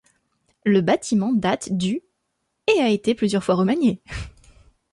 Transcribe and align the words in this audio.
Le 0.65 0.81
bâtiment 0.81 1.31
date 1.31 1.71
du 1.77 2.01
et 2.65 2.79
a 2.79 2.89
été 2.89 3.13
plusieurs 3.13 3.43
fois 3.43 3.53
remanié. 3.53 4.01